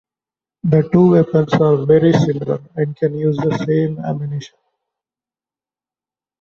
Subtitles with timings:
[0.63, 4.57] The two weapons are very similar and can use the same ammunition.